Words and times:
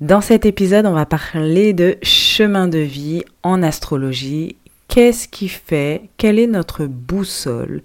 Dans 0.00 0.22
cet 0.22 0.46
épisode, 0.46 0.86
on 0.86 0.94
va 0.94 1.04
parler 1.04 1.74
de 1.74 1.98
chemin 2.02 2.68
de 2.68 2.78
vie 2.78 3.22
en 3.42 3.62
astrologie. 3.62 4.56
Qu'est-ce 4.88 5.28
qui 5.28 5.46
fait 5.46 6.08
Quelle 6.16 6.38
est 6.38 6.46
notre 6.46 6.86
boussole 6.86 7.82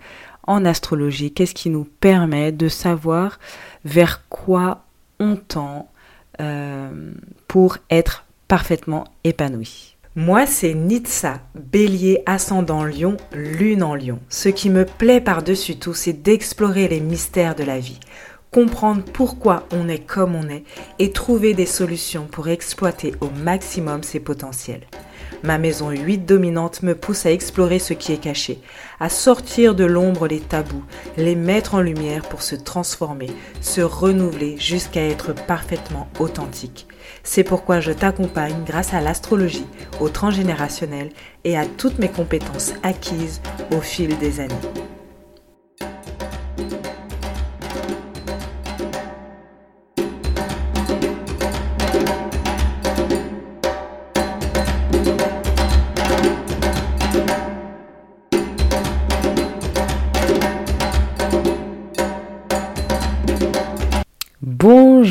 en 0.48 0.64
astrologie? 0.64 1.34
Qu'est-ce 1.34 1.54
qui 1.54 1.70
nous 1.70 1.84
permet 2.00 2.54
de 2.54 2.70
savoir 2.70 3.38
vers 3.84 4.26
quoi 4.30 4.86
on 5.20 5.36
tend 5.36 5.90
euh, 6.40 7.12
pour 7.50 7.80
être 7.90 8.24
parfaitement 8.48 9.04
épanoui? 9.26 9.98
Moi, 10.16 10.46
c'est 10.46 10.74
Nitsa, 10.74 11.42
bélier 11.54 12.24
ascendant 12.26 12.86
lion, 12.86 13.18
lune 13.34 13.84
en 13.84 13.94
lion. 13.94 14.20
Ce 14.30 14.48
qui 14.48 14.70
me 14.70 14.86
plaît 14.86 15.20
par-dessus 15.20 15.76
tout, 15.76 15.94
c'est 15.94 16.14
d'explorer 16.14 16.88
les 16.88 17.02
mystères 17.02 17.56
de 17.56 17.66
la 17.66 17.80
vie 17.80 18.00
comprendre 18.56 19.04
pourquoi 19.12 19.68
on 19.74 19.90
est 19.90 20.00
comme 20.00 20.34
on 20.34 20.48
est 20.48 20.64
et 20.98 21.12
trouver 21.12 21.54
des 21.54 21.66
solutions 21.66 22.26
pour 22.26 22.48
exploiter 22.48 23.14
au 23.20 23.28
maximum 23.30 24.02
ses 24.02 24.22
potentiels. 24.22 24.88
Ma 25.44 25.58
maison 25.58 25.90
8 25.90 26.20
dominante 26.20 26.82
me 26.82 26.96
pousse 26.96 27.26
à 27.26 27.34
explorer 27.34 27.80
ce 27.80 27.92
qui 27.92 28.14
est 28.14 28.18
caché, 28.18 28.62
à 29.02 29.10
sortir 29.10 29.76
de 29.76 29.84
l'ombre 29.84 30.30
les 30.30 30.40
tabous, 30.40 30.86
les 31.18 31.36
mettre 31.36 31.76
en 31.76 31.82
lumière 31.82 32.22
pour 32.22 32.42
se 32.42 32.56
transformer, 32.56 33.30
se 33.60 33.82
renouveler 33.82 34.56
jusqu'à 34.58 35.06
être 35.06 35.36
parfaitement 35.36 36.08
authentique. 36.20 36.88
C'est 37.24 37.44
pourquoi 37.44 37.82
je 37.82 37.92
t'accompagne 37.92 38.64
grâce 38.66 38.94
à 38.94 39.02
l'astrologie, 39.02 39.68
au 40.00 40.08
transgénérationnel 40.08 41.10
et 41.44 41.58
à 41.58 41.66
toutes 41.66 42.00
mes 42.00 42.08
compétences 42.10 42.72
acquises 42.84 43.42
au 43.76 43.82
fil 43.82 44.18
des 44.18 44.40
années. 44.40 44.95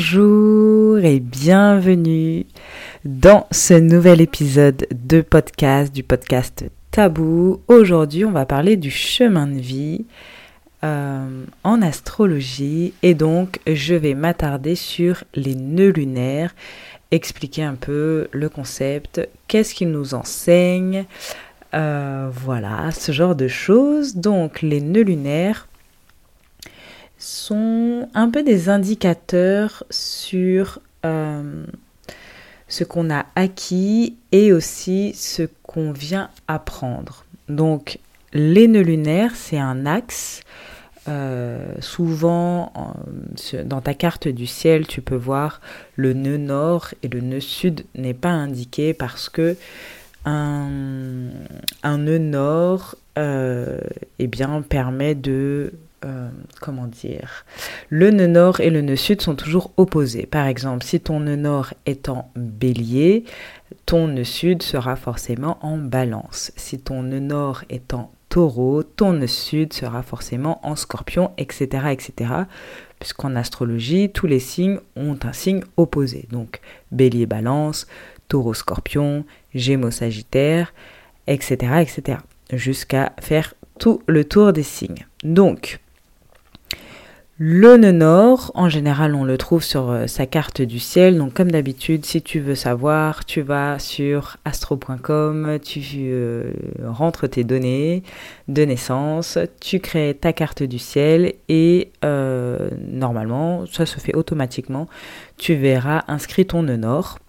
Bonjour 0.07 0.99
et 0.99 1.19
bienvenue 1.19 2.45
dans 3.05 3.47
ce 3.49 3.73
nouvel 3.73 4.21
épisode 4.21 4.85
de 4.91 5.21
podcast, 5.21 5.91
du 5.91 6.03
podcast 6.03 6.63
Tabou. 6.91 7.61
Aujourd'hui, 7.67 8.23
on 8.23 8.31
va 8.31 8.45
parler 8.45 8.77
du 8.77 8.91
chemin 8.91 9.47
de 9.47 9.59
vie 9.59 10.05
euh, 10.83 11.43
en 11.63 11.81
astrologie 11.81 12.93
et 13.01 13.15
donc 13.15 13.59
je 13.65 13.95
vais 13.95 14.13
m'attarder 14.13 14.75
sur 14.75 15.23
les 15.33 15.55
nœuds 15.55 15.89
lunaires, 15.89 16.53
expliquer 17.09 17.63
un 17.63 17.75
peu 17.75 18.27
le 18.31 18.47
concept, 18.47 19.27
qu'est-ce 19.47 19.73
qu'ils 19.73 19.89
nous 19.89 20.13
enseignent, 20.13 21.05
euh, 21.73 22.29
voilà, 22.31 22.91
ce 22.91 23.11
genre 23.11 23.35
de 23.35 23.47
choses. 23.47 24.17
Donc 24.17 24.61
les 24.61 24.81
nœuds 24.81 25.01
lunaires, 25.01 25.67
sont 27.25 28.07
un 28.13 28.29
peu 28.29 28.43
des 28.43 28.69
indicateurs 28.69 29.83
sur 29.89 30.79
euh, 31.05 31.65
ce 32.67 32.83
qu'on 32.83 33.09
a 33.09 33.25
acquis 33.35 34.15
et 34.31 34.53
aussi 34.53 35.13
ce 35.15 35.43
qu'on 35.63 35.91
vient 35.91 36.29
apprendre. 36.47 37.25
Donc 37.49 37.97
les 38.31 38.67
nœuds 38.67 38.81
lunaires, 38.81 39.35
c'est 39.35 39.57
un 39.57 39.87
axe. 39.87 40.41
Euh, 41.07 41.65
souvent, 41.79 42.71
dans 43.65 43.81
ta 43.81 43.93
carte 43.93 44.27
du 44.27 44.45
ciel, 44.45 44.85
tu 44.85 45.01
peux 45.01 45.15
voir 45.15 45.61
le 45.95 46.13
nœud 46.13 46.37
nord 46.37 46.89
et 47.01 47.07
le 47.07 47.21
nœud 47.21 47.39
sud 47.39 47.85
n'est 47.95 48.13
pas 48.13 48.29
indiqué 48.29 48.93
parce 48.93 49.29
que 49.29 49.55
un, 50.25 51.29
nœud 51.83 52.17
nord 52.17 52.95
euh, 53.17 53.79
eh 54.17 54.27
bien, 54.27 54.61
permet 54.61 55.15
de 55.15 55.73
euh, 56.05 56.29
comment 56.61 56.87
dire, 56.87 57.45
le 57.89 58.11
nœud 58.11 58.27
nord 58.27 58.59
et 58.59 58.69
le 58.69 58.81
nœud 58.81 58.95
sud 58.95 59.21
sont 59.21 59.35
toujours 59.35 59.71
opposés. 59.77 60.25
Par 60.25 60.45
exemple, 60.45 60.83
si 60.83 60.99
ton 60.99 61.19
nœud 61.19 61.35
nord 61.35 61.73
est 61.85 62.09
en 62.09 62.29
bélier, 62.35 63.23
ton 63.85 64.07
nœud 64.07 64.23
sud 64.23 64.61
sera 64.61 64.95
forcément 64.95 65.57
en 65.61 65.77
balance. 65.77 66.51
Si 66.55 66.79
ton 66.79 67.03
nœud 67.03 67.19
nord 67.19 67.63
est 67.69 67.93
en 67.93 68.11
taureau, 68.29 68.83
ton 68.83 69.13
nœud 69.13 69.27
sud 69.27 69.73
sera 69.73 70.03
forcément 70.03 70.59
en 70.65 70.75
scorpion, 70.75 71.31
etc. 71.37 71.87
etc. 71.91 72.31
Puisqu'en 72.99 73.35
astrologie, 73.35 74.11
tous 74.11 74.27
les 74.27 74.39
signes 74.39 74.79
ont 74.95 75.17
un 75.23 75.33
signe 75.33 75.63
opposé. 75.77 76.27
Donc 76.31 76.59
bélier 76.91 77.25
balance, 77.25 77.87
taureau 78.27 78.53
scorpion, 78.53 79.25
gémeaux 79.53 79.91
sagittaire, 79.91 80.73
etc. 81.27 81.55
etc. 81.81 82.19
Jusqu'à 82.53 83.13
faire 83.19 83.53
tout 83.79 84.01
le 84.07 84.23
tour 84.25 84.53
des 84.53 84.63
signes. 84.63 85.05
Donc, 85.23 85.79
le 87.37 87.75
nœud 87.75 87.91
nord, 87.91 88.51
en 88.55 88.69
général, 88.69 89.13
on 89.13 89.25
le 89.25 89.37
trouve 89.37 89.61
sur 89.61 89.89
euh, 89.89 90.07
sa 90.07 90.25
carte 90.25 90.61
du 90.61 90.79
ciel. 90.79 91.17
Donc, 91.17 91.33
comme 91.33 91.51
d'habitude, 91.51 92.05
si 92.05 92.21
tu 92.21 92.39
veux 92.39 92.55
savoir, 92.55 93.25
tu 93.25 93.41
vas 93.41 93.77
sur 93.77 94.37
astro.com, 94.45 95.59
tu 95.61 95.81
euh, 95.95 96.53
rentres 96.85 97.29
tes 97.29 97.43
données 97.43 98.03
de 98.47 98.63
naissance, 98.63 99.37
tu 99.59 99.81
crées 99.81 100.17
ta 100.19 100.31
carte 100.31 100.63
du 100.63 100.79
ciel 100.79 101.33
et 101.49 101.91
euh, 102.05 102.69
normalement, 102.89 103.65
ça 103.69 103.85
se 103.85 103.99
fait 103.99 104.15
automatiquement. 104.15 104.87
Tu 105.35 105.55
verras 105.55 106.05
inscrit 106.07 106.45
ton 106.45 106.63
nœud 106.63 106.77
nord. 106.77 107.19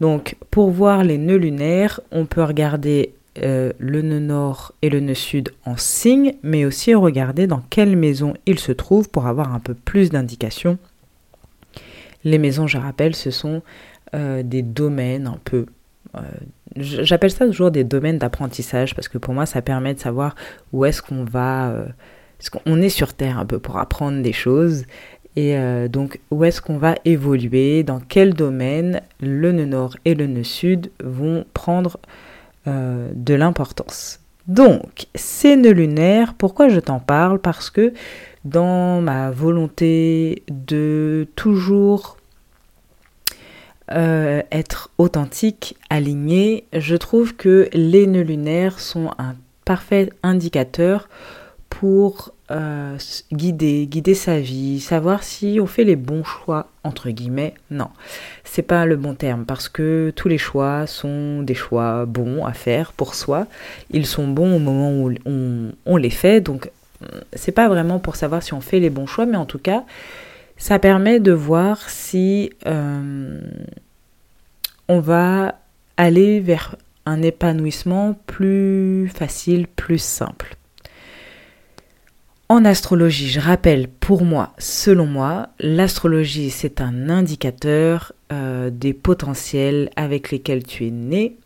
Donc, 0.00 0.36
pour 0.50 0.68
voir 0.70 1.04
les 1.04 1.16
nœuds 1.16 1.38
lunaires, 1.38 2.00
on 2.12 2.26
peut 2.26 2.44
regarder 2.44 3.14
euh, 3.42 3.72
le 3.78 4.02
nœud 4.02 4.20
nord 4.20 4.72
et 4.82 4.90
le 4.90 5.00
nœud 5.00 5.14
sud 5.14 5.50
en 5.64 5.76
signe, 5.76 6.34
mais 6.42 6.64
aussi 6.64 6.94
regarder 6.94 7.46
dans 7.46 7.62
quelle 7.70 7.96
maison 7.96 8.34
ils 8.46 8.58
se 8.58 8.72
trouvent 8.72 9.08
pour 9.08 9.26
avoir 9.26 9.54
un 9.54 9.60
peu 9.60 9.74
plus 9.74 10.10
d'indications. 10.10 10.78
Les 12.24 12.38
maisons, 12.38 12.66
je 12.66 12.78
rappelle, 12.78 13.14
ce 13.14 13.30
sont 13.30 13.62
euh, 14.14 14.42
des 14.42 14.62
domaines 14.62 15.26
un 15.26 15.38
peu... 15.44 15.66
Euh, 16.16 16.20
j'appelle 16.76 17.30
ça 17.30 17.46
toujours 17.46 17.70
des 17.70 17.84
domaines 17.84 18.18
d'apprentissage 18.18 18.94
parce 18.94 19.08
que 19.08 19.18
pour 19.18 19.34
moi, 19.34 19.46
ça 19.46 19.62
permet 19.62 19.94
de 19.94 20.00
savoir 20.00 20.34
où 20.72 20.84
est-ce 20.84 21.02
qu'on 21.02 21.24
va... 21.24 21.74
qu'on 22.64 22.80
est 22.80 22.88
sur 22.88 23.14
Terre 23.14 23.38
un 23.38 23.46
peu 23.46 23.58
pour 23.58 23.78
apprendre 23.78 24.22
des 24.22 24.32
choses 24.32 24.84
et 25.36 25.56
donc, 25.88 26.18
où 26.32 26.42
est-ce 26.42 26.60
qu'on 26.60 26.78
va 26.78 26.96
évoluer 27.04 27.84
Dans 27.84 28.00
quel 28.00 28.34
domaine 28.34 29.02
le 29.20 29.52
nœud 29.52 29.66
nord 29.66 29.96
et 30.04 30.16
le 30.16 30.26
nœud 30.26 30.42
sud 30.42 30.90
vont 31.00 31.44
prendre 31.54 32.00
euh, 32.68 33.08
de 33.14 33.34
l'importance. 33.34 34.20
Donc, 34.46 35.06
ces 35.14 35.56
nœuds 35.56 35.72
lunaires, 35.72 36.34
pourquoi 36.34 36.68
je 36.68 36.80
t'en 36.80 37.00
parle? 37.00 37.38
Parce 37.38 37.70
que 37.70 37.92
dans 38.44 39.00
ma 39.00 39.30
volonté 39.30 40.42
de 40.48 41.26
toujours 41.34 42.18
euh, 43.90 44.42
être 44.52 44.90
authentique, 44.98 45.76
aligné, 45.88 46.64
je 46.74 46.94
trouve 46.96 47.34
que 47.36 47.68
les 47.72 48.06
nœuds 48.06 48.20
lunaires 48.22 48.80
sont 48.80 49.10
un 49.18 49.34
parfait 49.64 50.10
indicateur 50.22 51.08
pour 51.70 52.32
euh, 52.50 52.96
guider, 53.30 53.86
guider 53.86 54.14
sa 54.14 54.40
vie, 54.40 54.80
savoir 54.80 55.22
si 55.22 55.58
on 55.60 55.66
fait 55.66 55.84
les 55.84 55.96
bons 55.96 56.24
choix, 56.24 56.68
entre 56.82 57.10
guillemets. 57.10 57.54
Non, 57.70 57.88
c'est 58.44 58.62
pas 58.62 58.86
le 58.86 58.96
bon 58.96 59.14
terme 59.14 59.44
parce 59.44 59.68
que 59.68 60.12
tous 60.16 60.28
les 60.28 60.38
choix 60.38 60.86
sont 60.86 61.42
des 61.42 61.54
choix 61.54 62.06
bons 62.06 62.46
à 62.46 62.54
faire 62.54 62.92
pour 62.92 63.14
soi. 63.14 63.46
Ils 63.90 64.06
sont 64.06 64.26
bons 64.26 64.56
au 64.56 64.58
moment 64.58 64.92
où 64.92 65.12
on, 65.84 65.96
les 65.96 66.10
fait, 66.10 66.40
donc 66.40 66.70
c'est 67.34 67.52
pas 67.52 67.68
vraiment 67.68 67.98
pour 67.98 68.16
savoir 68.16 68.42
si 68.42 68.54
on 68.54 68.60
fait 68.60 68.80
les 68.80 68.90
bons 68.90 69.06
choix, 69.06 69.26
mais 69.26 69.36
en 69.36 69.46
tout 69.46 69.58
cas, 69.58 69.84
ça 70.56 70.78
permet 70.78 71.20
de 71.20 71.32
voir 71.32 71.90
si 71.90 72.50
euh, 72.66 73.40
on 74.88 75.00
va 75.00 75.54
aller 75.98 76.40
vers 76.40 76.76
un 77.04 77.22
épanouissement 77.22 78.18
plus 78.26 79.10
facile, 79.14 79.66
plus 79.66 79.98
simple. 79.98 80.57
En 82.50 82.64
astrologie, 82.64 83.28
je 83.28 83.40
rappelle 83.40 83.88
pour 83.88 84.24
moi, 84.24 84.54
selon 84.56 85.04
moi, 85.04 85.48
l'astrologie 85.60 86.48
c'est 86.48 86.80
un 86.80 87.10
indicateur 87.10 88.14
euh, 88.32 88.70
des 88.70 88.94
potentiels 88.94 89.90
avec 89.96 90.30
lesquels 90.30 90.64
tu 90.64 90.86
es 90.86 90.90
né, 90.90 91.36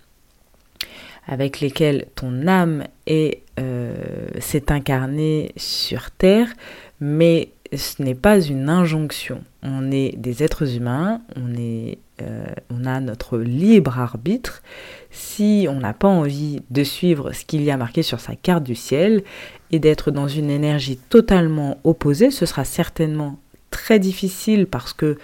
avec 1.26 1.58
lesquels 1.58 2.06
ton 2.14 2.46
âme 2.46 2.84
est, 3.08 3.42
euh, 3.58 3.96
s'est 4.38 4.70
incarnée 4.70 5.50
sur 5.56 6.12
Terre, 6.12 6.52
mais 7.00 7.48
ce 7.76 8.02
n'est 8.02 8.14
pas 8.14 8.40
une 8.40 8.68
injonction. 8.68 9.42
On 9.62 9.90
est 9.90 10.14
des 10.16 10.42
êtres 10.42 10.76
humains, 10.76 11.22
euh, 11.38 12.46
on 12.70 12.84
a 12.84 13.00
notre 13.00 13.38
libre 13.38 13.98
arbitre. 13.98 14.62
Si 15.10 15.66
on 15.68 15.80
n'a 15.80 15.92
pas 15.92 16.08
envie 16.08 16.62
de 16.70 16.84
suivre 16.84 17.32
ce 17.32 17.44
qu'il 17.44 17.62
y 17.62 17.70
a 17.70 17.76
marqué 17.76 18.02
sur 18.02 18.20
sa 18.20 18.36
carte 18.36 18.64
du 18.64 18.74
ciel, 18.74 19.22
et 19.70 19.78
d'être 19.78 20.10
dans 20.10 20.28
une 20.28 20.50
énergie 20.50 20.98
totalement 20.98 21.78
opposée, 21.84 22.30
ce 22.30 22.44
sera 22.44 22.64
certainement 22.64 23.38
très 23.70 23.98
difficile 23.98 24.66
parce 24.66 24.92
que, 24.92 25.16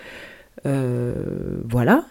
euh, 0.65 1.13
voilà, 1.69 2.05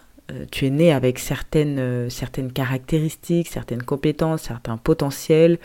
tu 0.52 0.66
es 0.66 0.70
né 0.70 0.92
avec 0.92 1.18
certaines, 1.18 2.10
certaines 2.10 2.52
caractéristiques, 2.52 3.48
certaines 3.48 3.82
compétences, 3.82 4.42
certains 4.42 4.76
potentiels, 4.76 5.58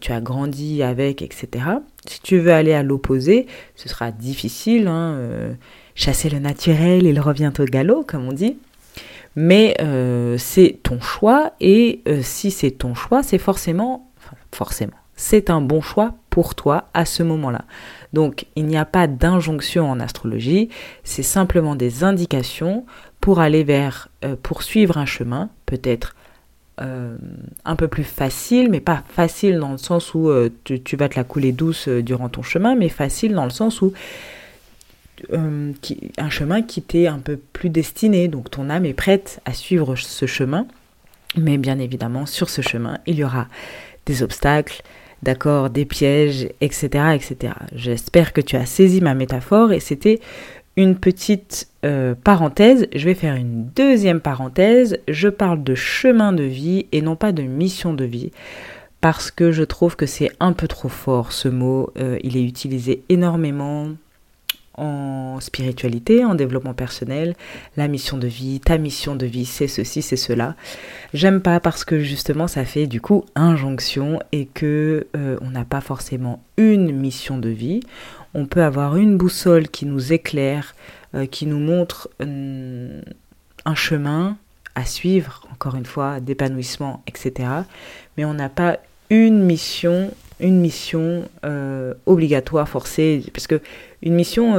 tu 0.00 0.12
as 0.12 0.20
grandi 0.20 0.82
avec, 0.82 1.22
etc. 1.22 1.66
Si 2.06 2.20
tu 2.20 2.38
veux 2.38 2.52
aller 2.52 2.72
à 2.72 2.82
l'opposé, 2.82 3.46
ce 3.76 3.88
sera 3.88 4.10
difficile. 4.10 4.88
Hein, 4.88 5.18
chasser 5.94 6.30
le 6.30 6.38
naturel, 6.38 7.04
il 7.04 7.20
revient 7.20 7.52
au 7.58 7.64
galop, 7.64 8.04
comme 8.04 8.26
on 8.26 8.32
dit. 8.32 8.56
Mais 9.36 9.76
c'est 10.38 10.78
ton 10.82 11.00
choix 11.00 11.52
et 11.60 12.02
si 12.22 12.50
c'est 12.50 12.70
ton 12.70 12.94
choix, 12.94 13.22
c'est 13.22 13.38
forcément, 13.38 14.10
forcément, 14.52 14.96
c'est 15.16 15.50
un 15.50 15.60
bon 15.60 15.80
choix 15.80 16.14
pour 16.30 16.54
toi 16.54 16.88
à 16.94 17.04
ce 17.04 17.22
moment-là. 17.22 17.64
Donc 18.12 18.46
il 18.56 18.66
n'y 18.66 18.76
a 18.76 18.84
pas 18.84 19.06
d'injonction 19.06 19.90
en 19.90 20.00
astrologie, 20.00 20.68
c'est 21.02 21.22
simplement 21.22 21.76
des 21.76 22.04
indications 22.04 22.86
pour 23.20 23.40
aller 23.40 23.64
vers, 23.64 24.08
euh, 24.24 24.36
poursuivre 24.40 24.98
un 24.98 25.06
chemin, 25.06 25.50
peut-être 25.66 26.14
euh, 26.80 27.16
un 27.64 27.76
peu 27.76 27.88
plus 27.88 28.04
facile, 28.04 28.70
mais 28.70 28.80
pas 28.80 29.04
facile 29.08 29.58
dans 29.58 29.72
le 29.72 29.78
sens 29.78 30.14
où 30.14 30.28
euh, 30.28 30.50
tu, 30.64 30.96
vas 30.96 31.08
te 31.08 31.16
la 31.16 31.24
couler 31.24 31.52
douce 31.52 31.88
durant 31.88 32.28
ton 32.28 32.42
chemin, 32.42 32.74
mais 32.74 32.88
facile 32.88 33.34
dans 33.34 33.44
le 33.44 33.50
sens 33.50 33.82
où 33.82 33.92
un 35.30 36.30
chemin 36.30 36.62
qui 36.62 36.82
t'est 36.82 37.06
un 37.06 37.18
peu 37.18 37.38
plus 37.52 37.70
destiné, 37.70 38.28
donc 38.28 38.50
ton 38.50 38.68
âme 38.68 38.84
est 38.84 38.94
prête 38.94 39.40
à 39.44 39.54
suivre 39.54 39.94
ce 39.96 40.26
chemin, 40.26 40.66
mais 41.36 41.56
bien 41.56 41.78
évidemment 41.78 42.26
sur 42.26 42.50
ce 42.50 42.60
chemin 42.60 42.98
il 43.06 43.16
y 43.16 43.24
aura 43.24 43.46
des 44.06 44.22
obstacles, 44.22 44.82
d'accord, 45.22 45.70
des 45.70 45.84
pièges, 45.84 46.48
etc., 46.60 47.14
etc. 47.14 47.54
J'espère 47.74 48.32
que 48.32 48.40
tu 48.40 48.56
as 48.56 48.66
saisi 48.66 49.00
ma 49.00 49.14
métaphore 49.14 49.72
et 49.72 49.80
c'était 49.80 50.20
une 50.76 50.96
petite 50.96 51.68
euh, 51.84 52.14
parenthèse. 52.14 52.86
Je 52.94 53.04
vais 53.04 53.14
faire 53.14 53.34
une 53.34 53.66
deuxième 53.76 54.20
parenthèse. 54.20 54.98
Je 55.08 55.28
parle 55.28 55.62
de 55.62 55.74
chemin 55.74 56.32
de 56.32 56.44
vie 56.44 56.86
et 56.92 57.02
non 57.02 57.16
pas 57.16 57.32
de 57.32 57.42
mission 57.42 57.94
de 57.94 58.04
vie 58.04 58.32
parce 59.00 59.30
que 59.30 59.52
je 59.52 59.62
trouve 59.62 59.96
que 59.96 60.06
c'est 60.06 60.32
un 60.40 60.54
peu 60.54 60.66
trop 60.66 60.88
fort 60.88 61.32
ce 61.32 61.48
mot. 61.48 61.90
Euh, 61.98 62.18
il 62.22 62.36
est 62.36 62.44
utilisé 62.44 63.02
énormément 63.08 63.88
en 64.76 65.38
spiritualité, 65.40 66.24
en 66.24 66.34
développement 66.34 66.74
personnel, 66.74 67.34
la 67.76 67.86
mission 67.86 68.18
de 68.18 68.26
vie, 68.26 68.60
ta 68.60 68.78
mission 68.78 69.14
de 69.14 69.26
vie, 69.26 69.44
c'est 69.44 69.68
ceci, 69.68 70.02
c'est 70.02 70.16
cela. 70.16 70.56
J'aime 71.12 71.40
pas 71.40 71.60
parce 71.60 71.84
que 71.84 72.00
justement 72.00 72.48
ça 72.48 72.64
fait 72.64 72.86
du 72.86 73.00
coup 73.00 73.24
injonction 73.34 74.18
et 74.32 74.46
que 74.46 75.06
euh, 75.16 75.36
on 75.42 75.50
n'a 75.50 75.64
pas 75.64 75.80
forcément 75.80 76.42
une 76.56 76.92
mission 76.92 77.38
de 77.38 77.50
vie. 77.50 77.80
On 78.34 78.46
peut 78.46 78.62
avoir 78.62 78.96
une 78.96 79.16
boussole 79.16 79.68
qui 79.68 79.86
nous 79.86 80.12
éclaire, 80.12 80.74
euh, 81.14 81.26
qui 81.26 81.46
nous 81.46 81.58
montre 81.58 82.10
euh, 82.20 83.00
un 83.64 83.74
chemin 83.74 84.36
à 84.74 84.84
suivre, 84.84 85.46
encore 85.52 85.76
une 85.76 85.86
fois, 85.86 86.18
d'épanouissement, 86.20 87.02
etc. 87.06 87.48
Mais 88.16 88.24
on 88.24 88.34
n'a 88.34 88.48
pas 88.48 88.78
une 89.10 89.42
mission 89.42 90.10
une 90.40 90.60
mission 90.60 91.28
euh, 91.44 91.94
obligatoire, 92.06 92.68
forcée, 92.68 93.22
parce 93.32 93.46
que 93.46 93.60
une 94.02 94.14
mission, 94.14 94.56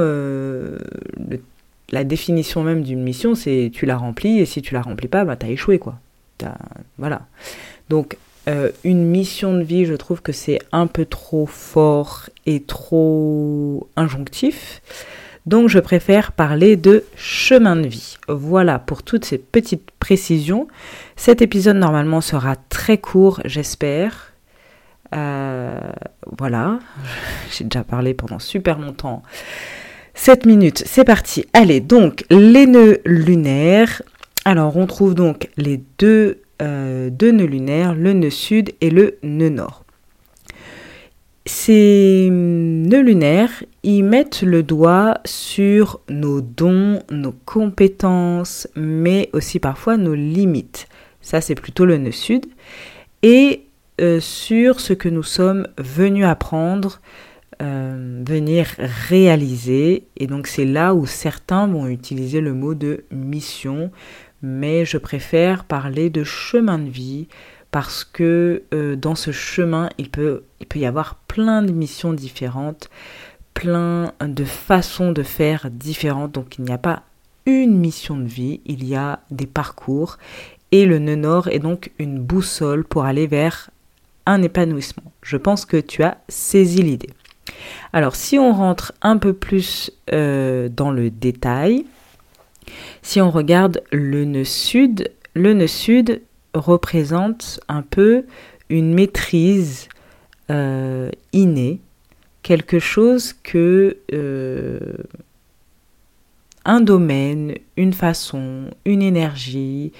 la 1.92 2.04
définition 2.04 2.62
même 2.62 2.82
d'une 2.82 3.02
mission, 3.02 3.34
c'est 3.34 3.70
tu 3.72 3.84
la 3.84 3.98
remplis, 3.98 4.40
et 4.40 4.46
si 4.46 4.62
tu 4.62 4.72
la 4.72 4.80
remplis 4.80 5.06
pas, 5.06 5.26
bah, 5.26 5.36
tu 5.36 5.44
as 5.44 5.50
échoué, 5.50 5.78
quoi. 5.78 5.98
voilà. 6.96 7.26
Donc, 7.90 8.16
euh, 8.48 8.70
une 8.84 9.04
mission 9.04 9.54
de 9.54 9.62
vie, 9.62 9.84
je 9.86 9.94
trouve 9.94 10.22
que 10.22 10.32
c'est 10.32 10.60
un 10.72 10.86
peu 10.86 11.04
trop 11.04 11.46
fort 11.46 12.28
et 12.46 12.62
trop 12.62 13.88
injonctif. 13.96 14.80
Donc 15.46 15.68
je 15.68 15.78
préfère 15.78 16.32
parler 16.32 16.76
de 16.76 17.04
chemin 17.16 17.76
de 17.76 17.86
vie. 17.86 18.16
Voilà 18.28 18.78
pour 18.78 19.02
toutes 19.02 19.24
ces 19.24 19.38
petites 19.38 19.90
précisions. 19.92 20.66
Cet 21.14 21.40
épisode 21.40 21.76
normalement 21.76 22.20
sera 22.20 22.56
très 22.68 22.98
court, 22.98 23.40
j'espère. 23.44 24.32
Euh, 25.14 25.78
voilà, 26.38 26.80
j'ai 27.56 27.64
déjà 27.64 27.84
parlé 27.84 28.12
pendant 28.12 28.40
super 28.40 28.78
longtemps. 28.78 29.22
7 30.14 30.46
minutes, 30.46 30.82
c'est 30.86 31.04
parti. 31.04 31.44
Allez, 31.52 31.80
donc 31.80 32.24
les 32.30 32.66
nœuds 32.66 33.00
lunaires. 33.04 34.02
Alors, 34.44 34.76
on 34.76 34.86
trouve 34.86 35.14
donc 35.14 35.48
les 35.56 35.82
deux, 35.98 36.40
euh, 36.62 37.10
deux 37.10 37.32
nœuds 37.32 37.46
lunaires, 37.46 37.94
le 37.94 38.12
nœud 38.12 38.30
sud 38.30 38.72
et 38.80 38.90
le 38.90 39.18
nœud 39.22 39.50
nord. 39.50 39.84
Ces 41.44 42.28
nœuds 42.30 43.02
lunaires, 43.02 43.62
ils 43.84 44.02
mettent 44.02 44.42
le 44.42 44.62
doigt 44.64 45.18
sur 45.24 46.00
nos 46.08 46.40
dons, 46.40 47.02
nos 47.10 47.34
compétences, 47.44 48.66
mais 48.74 49.30
aussi 49.32 49.60
parfois 49.60 49.96
nos 49.96 50.14
limites. 50.14 50.88
Ça, 51.20 51.40
c'est 51.40 51.54
plutôt 51.54 51.84
le 51.84 51.98
nœud 51.98 52.10
sud. 52.10 52.46
Et 53.22 53.62
euh, 54.00 54.20
sur 54.20 54.80
ce 54.80 54.92
que 54.92 55.08
nous 55.08 55.22
sommes 55.22 55.68
venus 55.78 56.24
apprendre, 56.24 57.00
euh, 57.62 58.22
venir 58.28 58.66
réaliser. 59.08 60.04
Et 60.18 60.26
donc 60.26 60.46
c'est 60.46 60.66
là 60.66 60.94
où 60.94 61.06
certains 61.06 61.66
vont 61.66 61.86
utiliser 61.86 62.42
le 62.42 62.52
mot 62.52 62.74
de 62.74 63.04
mission, 63.10 63.90
mais 64.42 64.84
je 64.84 64.98
préfère 64.98 65.64
parler 65.64 66.10
de 66.10 66.24
chemin 66.24 66.78
de 66.78 66.88
vie 66.88 67.28
parce 67.70 68.04
que 68.04 68.62
euh, 68.72 68.96
dans 68.96 69.14
ce 69.14 69.32
chemin, 69.32 69.90
il 69.98 70.10
peut, 70.10 70.44
y 70.74 70.86
avoir 70.86 71.16
plein 71.28 71.62
de 71.62 71.72
missions 71.72 72.12
différentes, 72.12 72.88
plein 73.54 74.12
de 74.20 74.44
façons 74.44 75.12
de 75.12 75.22
faire 75.22 75.70
différentes. 75.70 76.32
Donc 76.32 76.58
il 76.58 76.64
n'y 76.64 76.72
a 76.72 76.78
pas 76.78 77.02
une 77.44 77.76
mission 77.76 78.16
de 78.16 78.26
vie, 78.26 78.60
il 78.66 78.84
y 78.84 78.94
a 78.94 79.20
des 79.30 79.46
parcours 79.46 80.18
et 80.72 80.84
le 80.84 80.98
nœud 80.98 81.16
nord 81.16 81.48
est 81.48 81.58
donc 81.58 81.92
une 81.98 82.18
boussole 82.18 82.84
pour 82.84 83.04
aller 83.04 83.26
vers 83.26 83.70
un 84.26 84.42
épanouissement. 84.42 85.12
Je 85.22 85.36
pense 85.36 85.64
que 85.64 85.76
tu 85.76 86.02
as 86.02 86.18
saisi 86.28 86.82
l'idée. 86.82 87.10
Alors 87.92 88.16
si 88.16 88.38
on 88.38 88.52
rentre 88.52 88.92
un 89.02 89.16
peu 89.16 89.32
plus 89.32 89.90
euh, 90.12 90.68
dans 90.68 90.90
le 90.90 91.10
détail, 91.10 91.86
si 93.02 93.20
on 93.20 93.30
regarde 93.30 93.82
le 93.92 94.24
nœud 94.24 94.44
sud, 94.44 95.10
le 95.34 95.52
nœud 95.52 95.66
sud 95.66 96.22
représente 96.54 97.60
un 97.68 97.82
peu 97.82 98.24
une 98.68 98.94
maîtrise 98.94 99.88
euh, 100.50 101.10
innée, 101.32 101.80
quelque 102.42 102.78
chose 102.78 103.32
que 103.32 103.96
euh, 104.12 104.78
un 106.64 106.80
domaine, 106.80 107.54
une 107.76 107.92
façon, 107.92 108.70
une 108.84 109.02
énergie, 109.02 109.92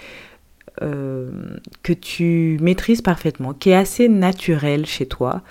euh, 0.83 1.31
que 1.83 1.93
tu 1.93 2.59
maîtrises 2.61 3.03
parfaitement, 3.03 3.55
qui 3.55 3.71
est 3.71 3.77
assez 3.77 4.09
naturel 4.09 4.85
chez 4.85 5.07
toi, 5.07 5.43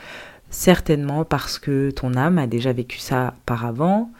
certainement 0.50 1.25
parce 1.25 1.57
que 1.57 1.89
ton 1.91 2.13
âme 2.15 2.38
a 2.38 2.48
déjà 2.48 2.74
vécu 2.74 3.00
ça 3.00 3.34
par 3.45 3.65
avant, 3.65 4.12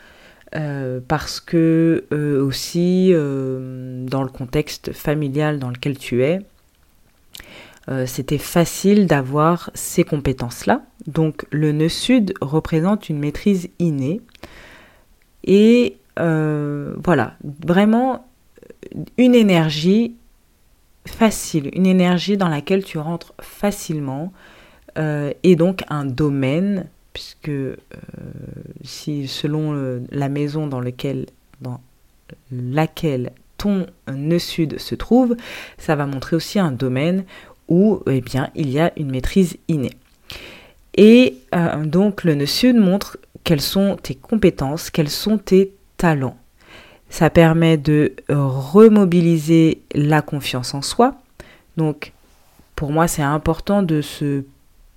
euh, 0.56 1.00
parce 1.08 1.40
que 1.40 2.06
euh, 2.12 2.42
aussi 2.44 3.12
dans 3.12 4.24
le 4.24 4.30
contexte 4.30 4.94
familial 4.94 5.60
dans 5.60 5.70
lequel 5.70 5.98
tu 5.98 6.24
es, 6.24 6.40
c'était 8.08 8.40
facile 8.40 9.06
d'avoir 9.06 9.70
ces 9.76 10.04
compétences-là. 10.04 10.82
Donc 11.06 11.46
le 11.52 11.72
nœud 11.72 11.88
sud 11.88 12.34
représente 12.42 13.10
une 13.10 13.20
maîtrise 13.20 13.70
innée. 13.78 14.22
Et 15.44 15.98
voilà, 16.18 17.36
vraiment 17.64 18.26
une 19.18 19.36
énergie 19.36 20.16
facile, 21.08 21.70
une 21.74 21.86
énergie 21.86 22.38
dans 22.38 22.50
laquelle 22.50 22.84
tu 22.84 22.98
rentres 22.98 23.34
facilement 23.40 24.34
euh, 24.98 25.34
et 25.44 25.56
donc 25.56 25.84
un 25.90 26.06
domaine, 26.06 26.88
puisque 27.16 27.48
euh, 27.48 27.78
si 28.84 29.26
selon 29.30 30.02
la 30.12 30.28
maison 30.28 30.68
dans, 30.68 30.82
lequel, 30.82 31.28
dans 31.62 31.80
laquelle 32.52 33.32
ton 33.58 33.88
nœud 34.14 34.38
sud 34.38 34.80
se 34.80 34.96
trouve, 34.96 35.38
ça 35.78 35.96
va 35.96 36.08
montrer 36.08 36.36
aussi 36.36 36.60
un 36.60 36.74
domaine 36.74 37.24
où 37.70 38.02
eh 38.12 38.20
bien, 38.20 38.50
il 38.54 38.70
y 38.70 38.80
a 38.80 38.92
une 38.98 39.12
maîtrise 39.12 39.56
innée. 39.70 39.94
Et 40.98 41.38
euh, 41.56 41.86
donc 41.86 42.26
le 42.26 42.36
nœud 42.36 42.46
sud 42.46 42.76
montre 42.76 43.18
quelles 43.46 43.62
sont 43.62 43.96
tes 43.96 44.16
compétences, 44.16 44.90
quels 44.90 45.10
sont 45.10 45.38
tes 45.38 45.72
talents. 45.96 46.38
Ça 47.10 47.30
permet 47.30 47.78
de 47.78 48.14
remobiliser 48.28 49.80
la 49.94 50.22
confiance 50.22 50.74
en 50.74 50.82
soi. 50.82 51.16
Donc, 51.78 52.12
pour 52.76 52.92
moi, 52.92 53.08
c'est 53.08 53.22
important 53.22 53.84
de 53.84 54.02
se 54.02 54.44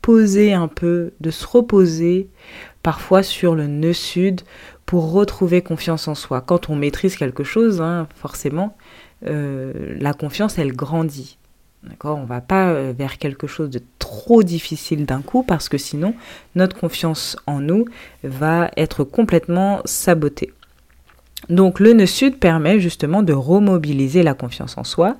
poser 0.08 0.54
un 0.54 0.68
peu, 0.68 1.12
de 1.20 1.30
se 1.30 1.46
reposer 1.46 2.30
parfois 2.82 3.22
sur 3.22 3.54
le 3.54 3.66
nœud 3.66 3.92
sud 3.92 4.40
pour 4.86 5.12
retrouver 5.12 5.60
confiance 5.60 6.08
en 6.08 6.14
soi. 6.14 6.40
Quand 6.40 6.70
on 6.70 6.76
maîtrise 6.76 7.14
quelque 7.14 7.44
chose, 7.44 7.82
hein, 7.82 8.08
forcément, 8.14 8.74
euh, 9.26 9.74
la 10.00 10.14
confiance, 10.14 10.56
elle 10.56 10.72
grandit. 10.72 11.36
D'accord? 11.82 12.16
On 12.16 12.24
va 12.24 12.40
pas 12.40 12.70
euh, 12.70 12.94
vers 12.96 13.18
quelque 13.18 13.46
chose 13.46 13.68
de 13.68 13.82
trop 13.98 14.42
difficile 14.42 15.04
d'un 15.04 15.20
coup 15.20 15.42
parce 15.42 15.68
que 15.68 15.76
sinon, 15.76 16.14
notre 16.54 16.78
confiance 16.78 17.36
en 17.46 17.60
nous 17.60 17.84
va 18.24 18.70
être 18.78 19.04
complètement 19.04 19.82
sabotée. 19.84 20.54
Donc 21.50 21.80
le 21.80 21.92
nœud 21.92 22.06
sud 22.06 22.38
permet 22.38 22.80
justement 22.80 23.22
de 23.22 23.34
remobiliser 23.34 24.22
la 24.22 24.32
confiance 24.32 24.78
en 24.78 24.84
soi 24.84 25.18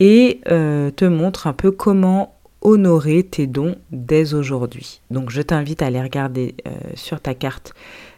et 0.00 0.40
euh, 0.50 0.90
te 0.90 1.04
montre 1.04 1.46
un 1.46 1.52
peu 1.52 1.70
comment 1.70 2.35
honorer 2.66 3.22
tes 3.22 3.46
dons 3.46 3.76
dès 3.92 4.34
aujourd'hui. 4.34 5.00
Donc 5.12 5.30
je 5.30 5.40
t'invite 5.40 5.82
à 5.82 5.86
aller 5.86 6.02
regarder 6.02 6.56
euh, 6.66 6.72
sur 6.94 7.20
ta 7.20 7.32
carte 7.32 7.74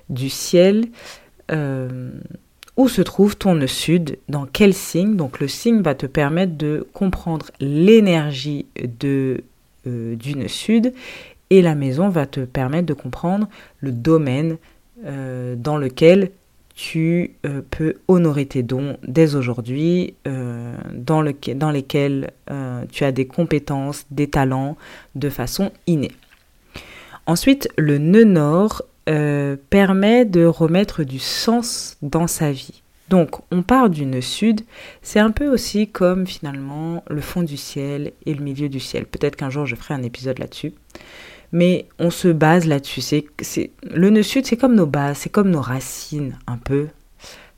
du 0.09 0.31
ciel 0.31 0.87
euh, 1.51 2.11
où 2.79 2.89
se 2.89 3.03
trouve 3.03 3.37
ton 3.37 3.57
nœud 3.57 3.67
sud, 3.67 4.19
dans 4.31 4.47
quel 4.47 4.73
signe. 4.73 5.17
Donc 5.17 5.39
le 5.39 5.49
signe 5.49 5.83
va 5.83 5.95
te 5.95 6.07
permettre 6.07 6.57
de 6.57 6.87
comprendre 6.95 7.47
l'énergie 7.61 8.65
de, 9.01 9.45
du 9.85 10.35
nœud 10.35 10.49
sud 10.49 10.95
et 11.51 11.61
la 11.61 11.75
maison 11.75 12.09
va 12.09 12.25
te 12.25 12.41
permettre 12.41 12.87
de 12.87 12.95
comprendre 12.95 13.49
le 13.81 13.93
domaine 13.93 14.57
dans 15.05 15.77
lequel 15.77 16.31
tu 16.79 17.33
euh, 17.45 17.61
peux 17.69 17.95
honorer 18.07 18.47
tes 18.47 18.63
dons 18.63 18.99
dès 19.03 19.35
aujourd'hui, 19.35 20.15
euh, 20.29 20.77
dans, 20.95 21.21
lesquels 21.23 22.31
euh, 22.53 22.85
tu 22.93 23.03
as 23.03 23.11
des 23.11 23.27
compétences, 23.27 24.07
des 24.13 24.29
talents 24.29 24.77
de 25.17 25.29
façon 25.29 25.73
innée. 25.89 26.13
Ensuite, 27.27 27.69
le 27.77 27.99
nœud 27.99 28.25
nord 28.25 28.83
permet 29.71 30.27
de 30.27 30.45
remettre 30.45 31.03
du 31.03 31.19
sens 31.19 31.97
dans 32.03 32.27
sa 32.27 32.53
vie. 32.53 32.83
Donc, 33.09 33.41
on 33.51 33.63
part 33.63 33.89
du 33.89 34.05
nœud 34.05 34.21
sud, 34.21 34.61
c'est 35.01 35.19
un 35.19 35.31
peu 35.31 35.49
aussi 35.49 35.89
comme 35.89 36.27
finalement 36.27 37.03
le 37.09 37.23
fond 37.23 37.43
du 37.43 37.57
ciel 37.57 38.13
et 38.27 38.35
le 38.35 38.45
milieu 38.45 38.69
du 38.69 38.81
ciel. 38.81 39.07
Peut-être 39.07 39.35
qu'un 39.35 39.49
jour 39.49 39.65
je 39.65 39.77
ferai 39.77 39.95
un 39.95 40.03
épisode 40.03 40.39
là-dessus 40.39 40.75
mais 41.53 41.87
on 41.99 42.11
se 42.11 42.29
base 42.29 42.67
là-dessus. 42.67 43.01
C'est, 43.01 43.71
le 43.83 44.11
nœud 44.11 44.23
sud, 44.23 44.47
c'est 44.47 44.57
comme 44.57 44.75
nos 44.75 44.87
bases, 44.87 45.19
c'est 45.19 45.31
comme 45.31 45.51
nos 45.51 45.61
racines, 45.61 46.39
un 46.47 46.59
peu. 46.59 46.89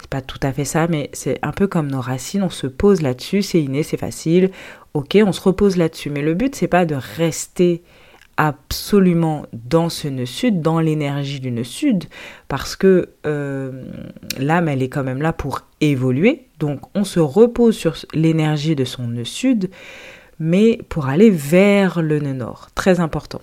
C'est 0.00 0.10
pas 0.10 0.22
tout 0.22 0.40
à 0.42 0.52
fait 0.52 0.64
ça, 0.64 0.86
mais 0.88 1.10
c'est 1.12 1.38
un 1.42 1.52
peu 1.52 1.66
comme 1.66 1.90
nos 1.90 2.00
racines. 2.00 2.42
On 2.42 2.50
se 2.50 2.66
pose 2.66 3.02
là-dessus, 3.02 3.42
c'est 3.42 3.62
inné, 3.62 3.82
c'est 3.82 3.98
facile. 3.98 4.50
Ok, 4.94 5.18
on 5.24 5.32
se 5.32 5.40
repose 5.40 5.76
là-dessus. 5.76 6.10
Mais 6.10 6.22
le 6.22 6.34
but, 6.34 6.54
c'est 6.54 6.68
pas 6.68 6.86
de 6.86 6.96
rester 7.16 7.82
absolument 8.40 9.44
dans 9.52 9.90
ce 9.90 10.08
nœud 10.08 10.24
sud, 10.24 10.62
dans 10.62 10.80
l'énergie 10.80 11.40
du 11.40 11.50
nœud 11.50 11.62
sud, 11.62 12.04
parce 12.48 12.74
que 12.74 13.10
euh, 13.26 13.84
l'âme, 14.38 14.68
elle 14.68 14.82
est 14.82 14.88
quand 14.88 15.04
même 15.04 15.20
là 15.20 15.34
pour 15.34 15.60
évoluer. 15.82 16.46
Donc, 16.58 16.80
on 16.94 17.04
se 17.04 17.20
repose 17.20 17.76
sur 17.76 17.96
l'énergie 18.14 18.74
de 18.74 18.86
son 18.86 19.08
nœud 19.08 19.26
sud, 19.26 19.68
mais 20.38 20.80
pour 20.88 21.08
aller 21.08 21.28
vers 21.28 22.00
le 22.00 22.18
nœud 22.18 22.32
nord. 22.32 22.68
Très 22.74 22.98
important. 22.98 23.42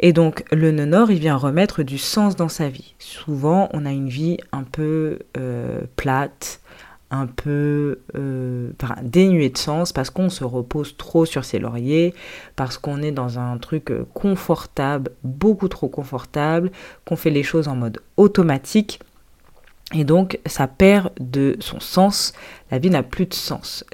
Et 0.00 0.12
donc 0.12 0.44
le 0.52 0.70
nœud 0.70 0.86
nord, 0.86 1.10
il 1.10 1.18
vient 1.18 1.36
remettre 1.36 1.82
du 1.82 1.98
sens 1.98 2.36
dans 2.36 2.48
sa 2.48 2.68
vie. 2.68 2.94
Souvent, 2.98 3.68
on 3.72 3.84
a 3.84 3.90
une 3.90 4.08
vie 4.08 4.38
un 4.52 4.62
peu 4.62 5.18
euh, 5.36 5.80
plate, 5.96 6.60
un 7.10 7.26
peu 7.26 8.00
euh, 8.16 8.70
dénuée 9.02 9.48
de 9.48 9.58
sens 9.58 9.92
parce 9.92 10.10
qu'on 10.10 10.28
se 10.28 10.44
repose 10.44 10.96
trop 10.96 11.24
sur 11.24 11.44
ses 11.44 11.58
lauriers, 11.58 12.14
parce 12.54 12.78
qu'on 12.78 13.02
est 13.02 13.12
dans 13.12 13.38
un 13.38 13.56
truc 13.58 13.90
euh, 13.90 14.06
confortable, 14.14 15.10
beaucoup 15.24 15.68
trop 15.68 15.88
confortable, 15.88 16.70
qu'on 17.04 17.16
fait 17.16 17.30
les 17.30 17.42
choses 17.42 17.66
en 17.66 17.76
mode 17.76 18.00
automatique. 18.16 19.00
Et 19.94 20.04
donc, 20.04 20.38
ça 20.44 20.66
perd 20.66 21.10
de 21.18 21.56
son 21.60 21.80
sens. 21.80 22.34
La 22.70 22.78
vie 22.78 22.90
n'a 22.90 23.02
plus 23.02 23.24
de 23.24 23.34
sens 23.34 23.84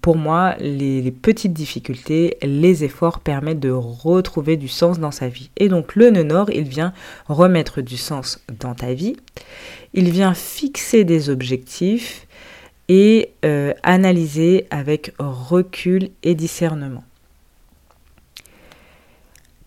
pour 0.00 0.16
moi, 0.16 0.54
les, 0.58 1.10
petites 1.10 1.52
difficultés, 1.52 2.38
les 2.42 2.84
efforts 2.84 3.20
permettent 3.20 3.60
de 3.60 3.70
retrouver 3.70 4.56
du 4.56 4.68
sens 4.68 4.98
dans 4.98 5.10
sa 5.10 5.28
vie. 5.28 5.50
Et 5.56 5.68
donc 5.68 5.94
le 5.96 6.10
nœud 6.10 6.22
nord, 6.22 6.50
il 6.50 6.64
vient 6.64 6.92
remettre 7.28 7.82
du 7.82 7.96
sens 7.96 8.42
dans 8.58 8.74
ta 8.74 8.94
vie. 8.94 9.16
Il 9.92 10.10
vient 10.10 10.34
fixer 10.34 11.04
des 11.04 11.28
objectifs 11.28 12.26
et 12.88 13.30
euh, 13.44 13.74
analyser 13.82 14.66
avec 14.70 15.12
recul 15.18 16.10
et 16.22 16.34
discernement. 16.34 17.04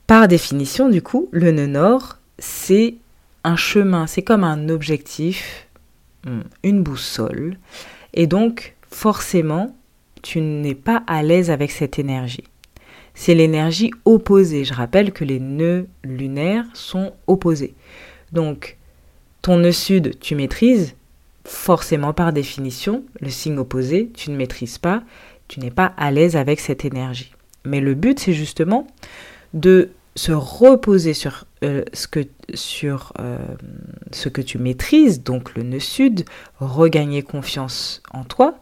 Par 0.08 0.28
définition, 0.28 0.90
du 0.90 1.04
coup, 1.04 1.30
le 1.32 1.52
nœud 1.52 1.68
nord, 1.68 2.18
c'est 2.40 2.96
un 3.44 3.56
chemin, 3.56 4.08
c'est 4.08 4.24
comme 4.24 4.44
un 4.44 4.70
objectif, 4.70 5.68
hmm, 6.26 6.42
une 6.64 6.82
boussole. 6.82 7.58
Et 8.14 8.26
donc, 8.26 8.76
forcément, 8.90 9.76
tu 10.22 10.42
n'es 10.42 10.76
pas 10.76 11.04
à 11.08 11.24
l'aise 11.24 11.52
avec 11.52 11.72
cette 11.72 12.00
énergie. 12.00 12.44
C'est 13.14 13.36
l'énergie 13.36 13.92
opposée. 14.06 14.64
Je 14.64 14.74
rappelle 14.74 15.12
que 15.12 15.26
les 15.26 15.40
nœuds 15.40 15.88
lunaires 16.04 16.66
sont 16.74 17.14
opposés. 17.28 17.74
Donc, 18.32 18.78
ton 19.42 19.58
nœud 19.58 19.72
sud, 19.72 20.20
tu 20.20 20.36
maîtrises, 20.36 20.96
forcément 21.44 22.14
par 22.14 22.34
définition, 22.34 23.04
le 23.20 23.30
signe 23.30 23.58
opposé, 23.58 24.10
tu 24.14 24.32
ne 24.32 24.38
maîtrises 24.38 24.78
pas, 24.78 25.04
tu 25.48 25.60
n'es 25.60 25.72
pas 25.72 25.94
à 25.98 26.12
l'aise 26.12 26.36
avec 26.36 26.60
cette 26.60 26.86
énergie. 26.86 27.34
Mais 27.66 27.82
le 27.82 27.94
but, 27.94 28.20
c'est 28.20 28.34
justement 28.34 28.88
de 29.54 29.90
se 30.16 30.32
reposer 30.32 31.14
sur, 31.14 31.46
euh, 31.64 31.84
ce, 31.94 32.08
que, 32.08 32.20
euh, 32.20 33.38
ce 34.12 34.30
que 34.30 34.42
tu 34.42 34.58
maîtrises, 34.58 35.24
donc 35.24 35.56
le 35.56 35.64
nœud 35.64 35.80
sud, 35.80 36.26
regagner 36.60 37.22
confiance 37.22 38.02
en 38.12 38.24
toi, 38.24 38.60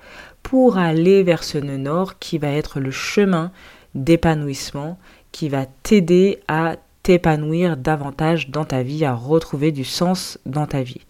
pour 0.47 0.77
aller 0.77 1.23
vers 1.23 1.43
ce 1.43 1.57
nœud 1.57 1.75
nord 1.75 2.19
qui 2.19 2.37
va 2.37 2.47
être 2.47 2.79
le 2.79 2.89
chemin 2.89 3.51
d'épanouissement, 3.95 4.97
qui 5.33 5.49
va 5.49 5.65
t'aider 5.65 6.39
à 6.47 6.77
t'épanouir 7.03 7.75
davantage 7.75 8.49
dans 8.49 8.63
ta 8.63 8.81
vie, 8.81 9.03
à 9.03 9.13
retrouver 9.13 9.73
du 9.73 9.83
sens 9.83 10.39
dans 10.45 10.65
ta 10.65 10.83
vie. 10.83 11.01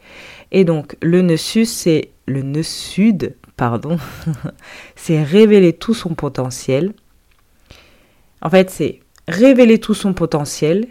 Et 0.52 0.64
donc 0.64 0.98
le 1.04 1.22
nœud 1.22 1.38
sud, 1.38 1.68
c'est 1.68 2.10
le 2.26 2.42
nœud 2.42 2.64
sud, 2.64 3.36
pardon, 3.58 4.00
c'est 4.96 5.22
révéler 5.22 5.74
tout 5.74 5.94
son 5.94 6.16
potentiel. 6.16 6.94
En 8.42 8.50
fait, 8.50 8.72
c'est 8.72 9.02
révéler 9.28 9.78
tout 9.78 9.94
son 9.94 10.14
potentiel. 10.14 10.88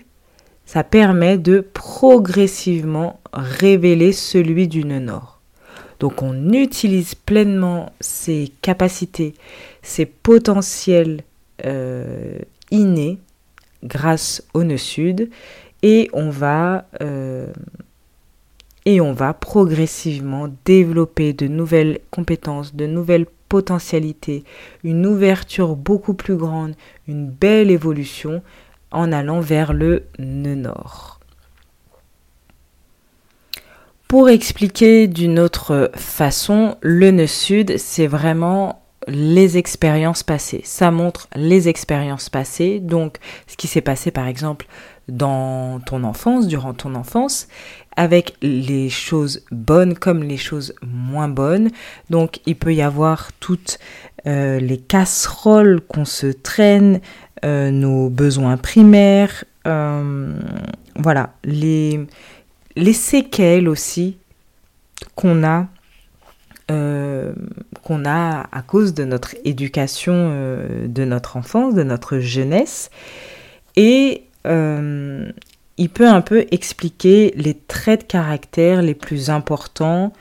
Ça 0.66 0.84
permet 0.84 1.36
de 1.36 1.66
progressivement 1.72 3.18
révéler 3.32 4.12
celui 4.12 4.68
du 4.68 4.84
nœud 4.84 5.00
nord. 5.00 5.35
Donc 6.00 6.22
on 6.22 6.52
utilise 6.52 7.14
pleinement 7.14 7.92
ses 8.00 8.52
capacités, 8.62 9.34
ses 9.82 10.06
potentiels 10.06 11.22
euh, 11.64 12.38
innés 12.70 13.18
grâce 13.82 14.42
au 14.52 14.62
nœud 14.64 14.76
sud 14.76 15.30
et 15.82 16.08
on 16.12 16.30
va 16.30 16.86
euh, 17.00 17.46
et 18.84 19.00
on 19.00 19.12
va 19.12 19.34
progressivement 19.34 20.48
développer 20.64 21.32
de 21.32 21.48
nouvelles 21.48 21.98
compétences, 22.10 22.74
de 22.74 22.86
nouvelles 22.86 23.26
potentialités, 23.48 24.44
une 24.84 25.06
ouverture 25.06 25.74
beaucoup 25.74 26.14
plus 26.14 26.36
grande, 26.36 26.74
une 27.08 27.28
belle 27.28 27.70
évolution 27.70 28.42
en 28.92 29.10
allant 29.12 29.40
vers 29.40 29.72
le 29.72 30.04
nœud 30.18 30.54
nord. 30.54 31.15
Pour 34.08 34.28
expliquer 34.28 35.08
d'une 35.08 35.40
autre 35.40 35.90
façon, 35.96 36.76
le 36.80 37.10
nœud 37.10 37.26
sud, 37.26 37.76
c'est 37.76 38.06
vraiment 38.06 38.82
les 39.08 39.58
expériences 39.58 40.22
passées. 40.22 40.60
Ça 40.62 40.92
montre 40.92 41.28
les 41.34 41.68
expériences 41.68 42.28
passées, 42.28 42.78
donc 42.78 43.16
ce 43.48 43.56
qui 43.56 43.66
s'est 43.66 43.80
passé 43.80 44.12
par 44.12 44.28
exemple 44.28 44.66
dans 45.08 45.80
ton 45.80 46.04
enfance, 46.04 46.46
durant 46.46 46.72
ton 46.72 46.94
enfance, 46.94 47.48
avec 47.96 48.36
les 48.42 48.90
choses 48.90 49.44
bonnes 49.50 49.94
comme 49.94 50.22
les 50.22 50.36
choses 50.36 50.74
moins 50.86 51.28
bonnes. 51.28 51.70
Donc 52.08 52.38
il 52.46 52.56
peut 52.56 52.74
y 52.74 52.82
avoir 52.82 53.32
toutes 53.40 53.80
euh, 54.28 54.60
les 54.60 54.78
casseroles 54.78 55.80
qu'on 55.80 56.04
se 56.04 56.28
traîne, 56.28 57.00
euh, 57.44 57.72
nos 57.72 58.08
besoins 58.08 58.56
primaires, 58.56 59.44
euh, 59.66 60.38
voilà, 60.96 61.34
les 61.44 62.06
les 62.76 62.92
séquelles 62.92 63.68
aussi 63.68 64.18
qu'on 65.14 65.42
a, 65.44 65.66
euh, 66.70 67.32
qu'on 67.82 68.04
a 68.04 68.48
à 68.52 68.62
cause 68.62 68.94
de 68.94 69.04
notre 69.04 69.34
éducation, 69.44 70.14
euh, 70.14 70.86
de 70.86 71.04
notre 71.04 71.36
enfance, 71.36 71.74
de 71.74 71.82
notre 71.82 72.18
jeunesse. 72.18 72.90
Et 73.76 74.24
euh, 74.46 75.30
il 75.78 75.88
peut 75.90 76.08
un 76.08 76.20
peu 76.20 76.46
expliquer 76.50 77.32
les 77.36 77.54
traits 77.54 78.02
de 78.02 78.06
caractère 78.06 78.82
les 78.82 78.94
plus 78.94 79.30
importants 79.30 80.12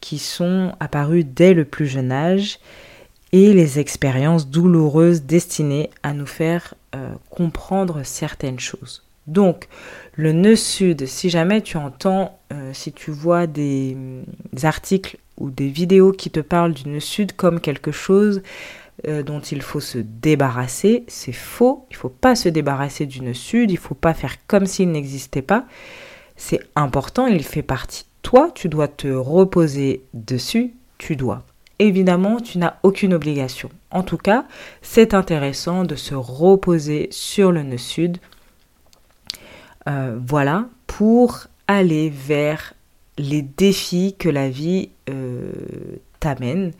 qui 0.00 0.18
sont 0.18 0.72
apparus 0.80 1.24
dès 1.26 1.54
le 1.54 1.64
plus 1.64 1.86
jeune 1.86 2.12
âge 2.12 2.58
et 3.32 3.52
les 3.52 3.78
expériences 3.78 4.48
douloureuses 4.48 5.22
destinées 5.22 5.90
à 6.02 6.12
nous 6.12 6.26
faire 6.26 6.74
comprendre 7.30 8.00
certaines 8.02 8.58
choses. 8.58 9.04
Donc, 9.26 9.68
le 10.14 10.32
nœud 10.32 10.56
sud, 10.56 11.06
si 11.06 11.30
jamais 11.30 11.60
tu 11.60 11.76
entends, 11.76 12.38
euh, 12.52 12.72
si 12.72 12.92
tu 12.92 13.10
vois 13.10 13.46
des, 13.46 13.96
articles 14.62 15.18
ou 15.38 15.50
des 15.50 15.68
vidéos 15.68 16.12
qui 16.12 16.30
te 16.30 16.40
parlent 16.40 16.74
du 16.74 16.88
nœud 16.88 17.00
sud 17.00 17.32
comme 17.32 17.60
quelque 17.60 17.92
chose 17.92 18.42
euh, 19.06 19.22
dont 19.22 19.40
il 19.40 19.62
faut 19.62 19.80
se 19.80 19.98
débarrasser, 19.98 21.04
c'est 21.06 21.32
faux. 21.32 21.86
Il 21.90 21.94
ne 21.94 21.98
faut 21.98 22.08
pas 22.08 22.34
se 22.34 22.48
débarrasser 22.48 23.06
du 23.06 23.20
nœud 23.20 23.34
sud, 23.34 23.70
il 23.70 23.74
ne 23.74 23.80
faut 23.80 23.94
pas 23.94 24.14
faire 24.14 24.34
comme 24.46 24.66
s'il 24.66 24.90
n'existait 24.90 25.42
pas. 25.42 25.64
C'est 26.36 26.60
important, 26.74 27.26
il 27.26 27.44
fait 27.44 27.62
partie 27.62 28.06
toi, 28.22 28.50
tu 28.54 28.68
dois 28.68 28.88
te 28.88 29.08
reposer 29.08 30.02
dessus, 30.14 30.74
tu 30.98 31.16
dois. 31.16 31.42
Évidemment, 31.78 32.40
tu 32.40 32.58
n'as 32.58 32.76
aucune 32.82 33.14
obligation. 33.14 33.70
En 33.90 34.02
tout 34.02 34.18
cas, 34.18 34.44
c'est 34.82 35.14
intéressant 35.14 35.84
de 35.84 35.94
se 35.96 36.14
reposer 36.14 37.08
sur 37.10 37.52
le 37.52 37.62
nœud 37.62 37.78
sud. 37.78 38.18
Euh, 39.88 40.18
voilà, 40.26 40.66
pour 40.86 41.46
aller 41.66 42.10
vers 42.10 42.74
les 43.16 43.42
défis 43.42 44.14
que 44.18 44.28
la 44.28 44.50
vie 44.50 44.90
euh, 45.08 45.52
t'amène. 46.20 46.72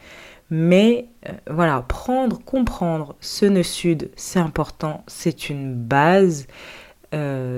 Mais 0.51 1.07
euh, 1.29 1.33
voilà, 1.49 1.81
prendre, 1.83 2.43
comprendre 2.45 3.15
ce 3.21 3.47
nœud 3.47 3.63
sud, 3.63 4.11
c'est 4.17 4.39
important, 4.39 5.05
c'est 5.07 5.49
une 5.49 5.75
base, 5.75 6.47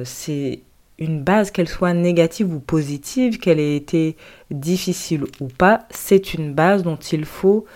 c'est 0.04 0.60
une 0.98 1.22
base, 1.22 1.50
qu'elle 1.50 1.68
soit 1.68 1.94
négative 1.94 2.54
ou 2.54 2.60
positive, 2.60 3.38
qu'elle 3.38 3.58
ait 3.58 3.76
été 3.76 4.16
difficile 4.50 5.24
ou 5.40 5.48
pas, 5.48 5.86
c'est 5.90 6.34
une 6.34 6.54
base 6.54 6.82
dont 6.82 6.96
il 6.96 7.24
faut 7.24 7.66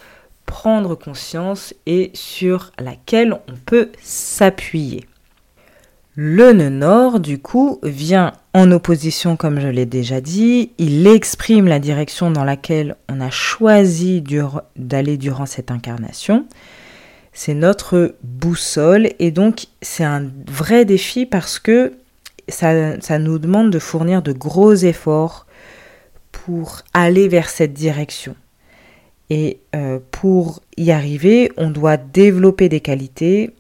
prendre 0.47 0.95
conscience 0.95 1.75
et 1.87 2.11
sur 2.15 2.71
laquelle 2.79 3.35
on 3.49 3.57
peut 3.67 3.91
s'appuyer. 4.01 5.07
Le 6.19 6.53
nœud 6.53 7.19
du 7.19 7.39
coup, 7.39 7.79
vient 7.83 8.33
en 8.55 8.73
opposition, 8.73 9.37
comme 9.37 9.61
je 9.61 9.69
l'ai 9.69 9.85
déjà 9.85 10.23
dit. 10.23 10.71
Il 10.79 11.07
exprime 11.07 11.67
la 11.67 11.79
direction 11.79 12.31
dans 12.31 12.43
laquelle 12.43 12.97
on 13.11 13.21
a 13.21 13.29
choisi 13.29 14.25
d'aller 14.77 15.19
durant 15.19 15.45
cette 15.45 15.71
incarnation. 15.71 16.47
C'est 17.35 17.53
notre 17.53 18.15
boussole 18.23 19.11
et 19.19 19.31
donc 19.31 19.67
c'est 19.83 20.05
un 20.05 20.25
vrai 20.49 20.87
défi 20.87 21.27
parce 21.27 21.59
que 21.59 21.93
ça, 22.49 23.19
nous 23.19 23.39
demande 23.39 23.71
de 23.71 23.79
fournir 23.79 24.23
de 24.23 24.33
gros 24.33 24.73
efforts 24.73 25.47
pour 26.33 26.81
aller 26.95 27.29
vers 27.29 27.51
cette 27.51 27.75
direction. 27.75 28.37
Et 29.29 29.59
euh, 29.75 29.99
pour 30.13 30.63
y 30.79 30.93
arriver, 30.93 31.53
on 31.59 31.69
doit 31.69 31.99
développer 31.99 32.71
des 32.71 32.81
qualités 32.81 33.53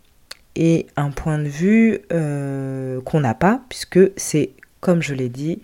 et 0.56 0.86
un 0.96 1.10
point 1.10 1.38
de 1.38 1.48
vue 1.48 2.00
euh, 2.12 3.00
qu'on 3.02 3.20
n'a 3.20 3.34
pas, 3.34 3.60
puisque 3.68 4.00
c'est, 4.16 4.50
comme 4.80 5.02
je 5.02 5.14
l'ai 5.14 5.28
dit, 5.28 5.60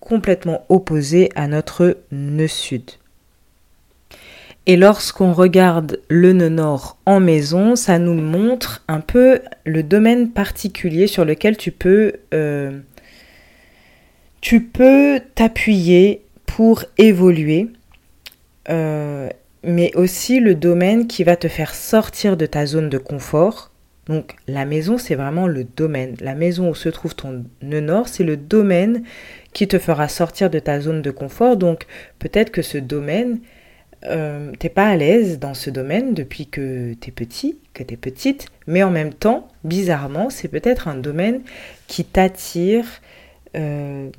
complètement 0.00 0.64
opposé 0.68 1.30
à 1.36 1.46
notre 1.46 1.98
nœud 2.10 2.48
sud. 2.48 2.90
Et 4.66 4.76
lorsqu'on 4.76 5.32
regarde 5.32 6.00
le 6.08 6.32
nœud 6.32 6.48
nord 6.48 6.98
en 7.06 7.20
maison, 7.20 7.76
ça 7.76 7.98
nous 7.98 8.14
montre 8.14 8.82
un 8.88 9.00
peu 9.00 9.40
le 9.64 9.82
domaine 9.82 10.30
particulier 10.30 11.06
sur 11.06 11.24
lequel 11.24 11.56
tu 11.56 11.70
peux 11.70 12.14
euh, 12.34 12.78
tu 14.40 14.62
peux 14.62 15.20
t'appuyer 15.34 16.22
pour 16.46 16.84
évoluer, 16.98 17.68
euh, 18.68 19.28
mais 19.62 19.94
aussi 19.94 20.40
le 20.40 20.54
domaine 20.54 21.06
qui 21.06 21.24
va 21.24 21.36
te 21.36 21.48
faire 21.48 21.74
sortir 21.74 22.36
de 22.36 22.46
ta 22.46 22.66
zone 22.66 22.88
de 22.88 22.98
confort. 22.98 23.69
Donc 24.10 24.34
la 24.48 24.64
maison, 24.64 24.98
c'est 24.98 25.14
vraiment 25.14 25.46
le 25.46 25.62
domaine. 25.62 26.16
La 26.20 26.34
maison 26.34 26.68
où 26.68 26.74
se 26.74 26.88
trouve 26.88 27.14
ton 27.14 27.44
nœud 27.62 27.80
nord, 27.80 28.08
c'est 28.08 28.24
le 28.24 28.36
domaine 28.36 29.04
qui 29.52 29.68
te 29.68 29.78
fera 29.78 30.08
sortir 30.08 30.50
de 30.50 30.58
ta 30.58 30.80
zone 30.80 31.00
de 31.00 31.12
confort. 31.12 31.56
Donc 31.56 31.86
peut-être 32.18 32.50
que 32.50 32.60
ce 32.60 32.76
domaine, 32.76 33.38
euh, 34.06 34.50
t'es 34.58 34.68
pas 34.68 34.88
à 34.88 34.96
l'aise 34.96 35.38
dans 35.38 35.54
ce 35.54 35.70
domaine 35.70 36.12
depuis 36.12 36.48
que 36.48 36.92
t'es 36.94 37.12
petit, 37.12 37.60
que 37.72 37.84
t'es 37.84 37.96
petite, 37.96 38.46
mais 38.66 38.82
en 38.82 38.90
même 38.90 39.14
temps, 39.14 39.46
bizarrement, 39.62 40.28
c'est 40.28 40.48
peut-être 40.48 40.88
un 40.88 40.96
domaine 40.96 41.42
qui 41.86 42.04
t'attire, 42.04 42.86
euh, 43.56 44.10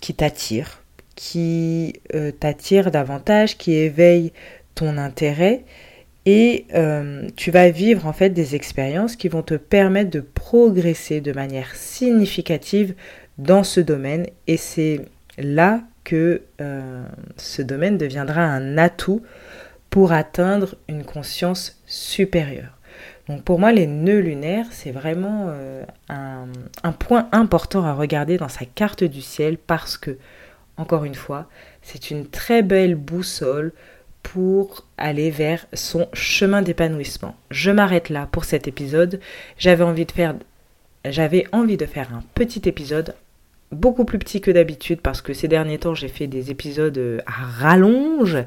qui 0.00 0.14
t'attire, 0.14 0.82
qui 1.14 2.00
euh, 2.16 2.32
t'attire 2.32 2.90
davantage, 2.90 3.58
qui 3.58 3.74
éveille 3.74 4.32
ton 4.74 4.98
intérêt 4.98 5.62
et 6.26 6.66
tu 7.36 7.50
vas 7.50 7.70
vivre 7.70 8.06
en 8.06 8.12
fait 8.12 8.30
des 8.30 8.54
expériences 8.54 9.16
qui 9.16 9.28
vont 9.28 9.42
te 9.42 9.54
permettre 9.54 10.10
de 10.10 10.20
progresser 10.20 11.20
de 11.20 11.32
manière 11.32 11.74
significative 11.76 12.94
dans 13.38 13.64
ce 13.64 13.80
domaine 13.80 14.26
et 14.46 14.56
c'est 14.56 15.02
là 15.38 15.82
que 16.04 16.42
euh, 16.60 17.04
ce 17.36 17.62
domaine 17.62 17.98
deviendra 17.98 18.42
un 18.42 18.78
atout 18.78 19.22
pour 19.90 20.12
atteindre 20.12 20.76
une 20.88 21.04
conscience 21.04 21.80
supérieure. 21.86 22.78
Donc 23.28 23.42
pour 23.42 23.58
moi, 23.58 23.72
les 23.72 23.86
nœuds 23.86 24.20
lunaires, 24.20 24.66
c'est 24.70 24.90
vraiment 24.90 25.46
euh, 25.48 25.82
un, 26.08 26.92
point 26.92 27.28
important 27.32 27.84
à 27.84 27.94
regarder 27.94 28.36
dans 28.36 28.48
sa 28.48 28.66
carte 28.66 29.02
du 29.02 29.22
ciel 29.22 29.56
parce 29.56 29.96
que, 29.96 30.18
encore 30.76 31.04
une 31.04 31.14
fois, 31.14 31.48
c'est 31.80 32.10
une 32.10 32.26
très 32.26 32.62
belle 32.62 32.96
boussole 32.96 33.72
pour 34.24 34.84
aller 34.98 35.30
vers 35.30 35.66
son 35.74 36.08
chemin 36.12 36.62
d'épanouissement. 36.62 37.36
Je 37.52 37.70
m'arrête 37.70 38.08
là 38.08 38.26
pour 38.32 38.44
cet 38.44 38.66
épisode. 38.66 39.20
J'avais 39.56 39.84
envie 39.84 40.06
de 40.06 40.12
faire 40.12 40.34
un 41.04 42.24
petit 42.34 42.62
épisode 42.68 43.14
beaucoup 43.70 44.04
plus 44.04 44.18
petit 44.18 44.40
que 44.40 44.50
d'habitude 44.50 45.00
parce 45.00 45.20
que 45.20 45.34
ces 45.34 45.46
derniers 45.46 45.78
temps 45.78 45.94
j'ai 45.94 46.08
fait 46.08 46.26
des 46.26 46.50
épisodes 46.50 46.98
euh, 46.98 47.20
à 47.26 47.44
rallonge. 47.44 48.38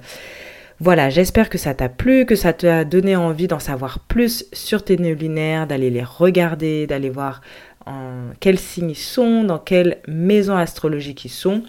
Voilà, 0.79 1.09
j'espère 1.09 1.49
que 1.49 1.57
ça 1.57 1.73
t'a 1.73 1.89
plu, 1.89 2.25
que 2.25 2.35
ça 2.35 2.53
t'a 2.53 2.83
donné 2.83 3.15
envie 3.15 3.47
d'en 3.47 3.59
savoir 3.59 3.99
plus 3.99 4.45
sur 4.53 4.83
tes 4.83 4.97
nœuds 4.97 5.15
d'aller 5.15 5.89
les 5.89 6.03
regarder, 6.03 6.85
d'aller 6.85 7.09
voir 7.09 7.41
en 7.87 8.31
quels 8.39 8.59
signes 8.59 8.91
ils 8.91 8.95
sont, 8.95 9.43
dans 9.43 9.57
quelle 9.57 9.97
maison 10.07 10.55
astrologique 10.55 11.25
ils 11.25 11.29
sont, 11.29 11.63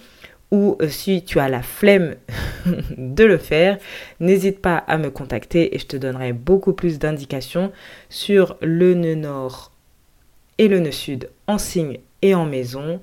ou 0.51 0.77
euh, 0.81 0.89
si 0.89 1.25
tu 1.25 1.39
as 1.41 1.49
la 1.49 1.63
flemme 1.63 2.17
de 2.97 3.25
le 3.25 3.39
faire, 3.39 3.79
n'hésite 4.21 4.61
pas 4.61 4.77
à 4.77 4.99
me 4.99 5.11
contacter 5.11 5.75
et 5.75 5.79
je 5.79 5.87
te 5.87 5.97
donnerai 5.97 6.33
beaucoup 6.33 6.73
plus 6.73 6.99
d'indications 6.99 7.73
sur 8.09 8.57
le 8.61 8.95
nœud 8.95 9.15
nord 9.15 9.73
et 10.59 10.69
le 10.69 10.81
nœud 10.81 10.93
sud 10.93 11.31
en 11.47 11.59
signe 11.59 11.99
et 12.23 12.35
en 12.35 12.47
maison. 12.47 13.01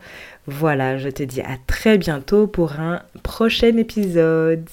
Voilà, 0.48 0.98
je 0.98 1.10
te 1.10 1.24
dis 1.24 1.42
à 1.42 1.58
très 1.68 1.98
bientôt 1.98 2.48
pour 2.48 2.74
un 2.74 3.02
prochain 3.24 3.78
épisode. 3.78 4.68